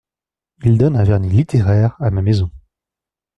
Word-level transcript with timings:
Il 0.63 0.79
donne 0.79 0.95
un 0.95 1.03
vernis 1.03 1.29
littéraire 1.29 1.95
à 1.99 2.09
ma 2.09 2.23
maison… 2.23 2.49